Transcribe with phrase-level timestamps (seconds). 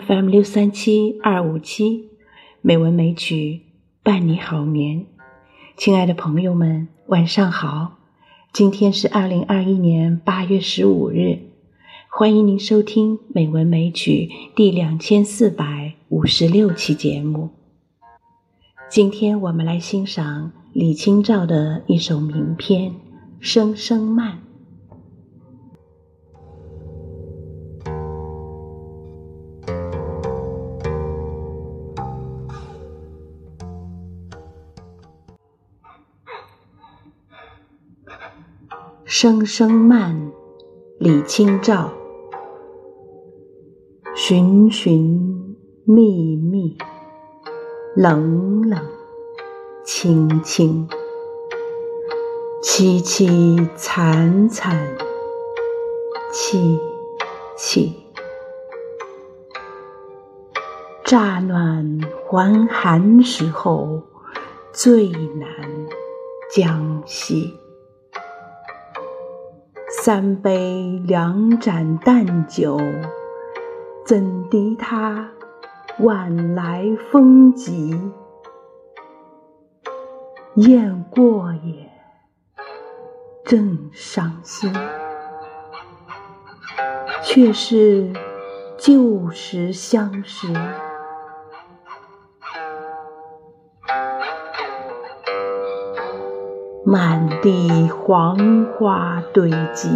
[0.00, 2.08] FM 六三七二五七，
[2.62, 3.60] 美文美曲
[4.02, 5.04] 伴你好眠。
[5.76, 7.98] 亲爱的朋友们，晚上好！
[8.54, 11.40] 今天是二零二一年八月十五日，
[12.08, 17.50] 欢迎您收听《美文美曲》第两千四百五十六期节目。
[18.88, 22.90] 今天我们来欣赏李清照的一首名篇
[23.40, 24.32] 《声声慢》。
[39.14, 40.32] 声声慢，
[40.98, 41.92] 李清照。
[44.14, 45.54] 寻寻
[45.84, 46.78] 觅觅，
[47.94, 48.80] 冷冷
[49.84, 50.88] 清清，
[52.62, 54.80] 凄凄惨惨
[56.32, 56.78] 戚
[57.54, 57.92] 戚。
[61.04, 64.00] 乍暖还寒时候，
[64.72, 65.46] 最难
[66.50, 67.61] 将息。
[70.04, 72.76] 三杯两盏淡酒，
[74.04, 75.30] 怎敌他
[76.00, 77.96] 晚来风急？
[80.56, 81.88] 雁过也，
[83.44, 84.74] 正伤心。
[87.22, 88.12] 却是
[88.76, 90.52] 旧时相识。
[96.92, 99.88] 满地黄花堆积，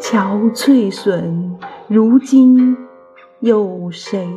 [0.00, 1.56] 憔悴损。
[1.86, 2.76] 如今
[3.38, 4.28] 有谁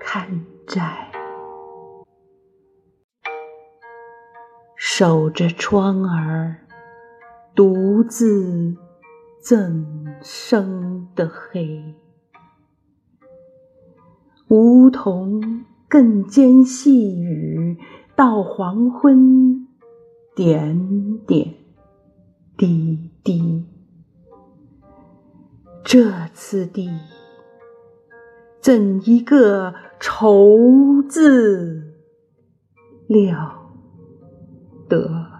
[0.00, 0.26] 堪
[0.66, 1.10] 摘？
[4.74, 6.56] 守着窗儿，
[7.54, 8.74] 独自
[9.38, 9.84] 怎
[10.22, 11.94] 生得黑？
[14.48, 17.76] 梧桐更兼细雨，
[18.16, 19.61] 到黄昏。
[20.34, 21.54] 点点
[22.56, 23.66] 滴滴，
[25.84, 26.88] 这次第，
[28.62, 31.94] 怎一个愁字
[33.08, 33.70] 了
[34.88, 35.31] 得！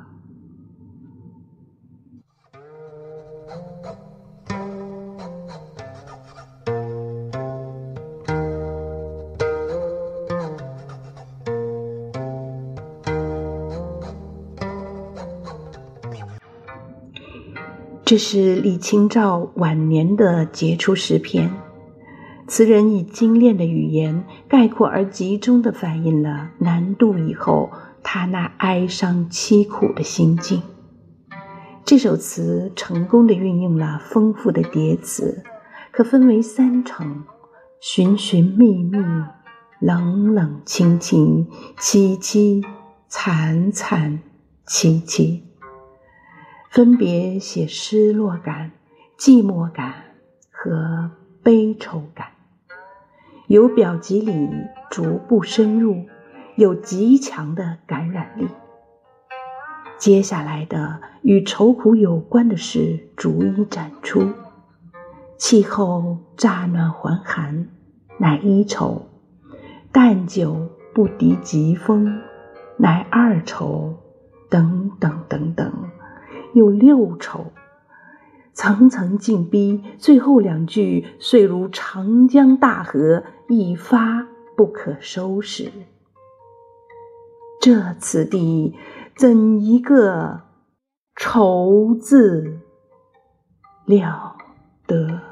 [18.12, 21.50] 这是李清照晚年的杰出诗篇，
[22.46, 27.70] 词人以精炼的语言，概括而集中地反映了南渡以后
[28.02, 30.62] 他那哀伤凄苦的心境。
[31.86, 35.42] 这首词成功地运用了丰富的叠词，
[35.90, 37.24] 可分为三层：
[37.80, 38.98] 寻寻觅觅、
[39.80, 41.48] 冷冷清清、
[41.78, 42.62] 凄凄
[43.08, 44.20] 惨惨
[44.66, 45.44] 戚戚。
[46.72, 48.70] 分别写失落感、
[49.18, 49.92] 寂寞感
[50.50, 51.10] 和
[51.42, 52.28] 悲愁感，
[53.46, 54.48] 由表及里
[54.90, 56.06] 逐步深入，
[56.56, 58.48] 有极强的感染力。
[59.98, 64.32] 接下来的与愁苦有关的事逐一展出：
[65.36, 67.68] 气候乍暖还寒，
[68.16, 69.10] 乃一愁；
[69.92, 72.22] 淡酒不敌疾风，
[72.78, 73.94] 乃二愁，
[74.48, 75.70] 等等等等。
[76.52, 77.52] 有六愁，
[78.52, 84.26] 层层进逼，最后两句遂如长江大河，一发
[84.56, 85.70] 不可收拾。
[87.60, 88.74] 这此地
[89.16, 90.42] 怎一个
[91.16, 92.60] 愁字
[93.86, 94.36] 了
[94.86, 95.31] 得！